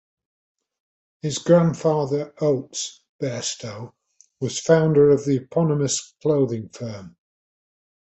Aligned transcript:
His 1.21 1.37
grandfather 1.37 2.33
Oates 2.41 3.03
Bairstow, 3.21 3.93
was 4.39 4.59
founder 4.59 5.11
of 5.11 5.25
the 5.25 5.35
eponymous 5.37 6.15
clothing 6.23 6.69
firm. 6.69 7.15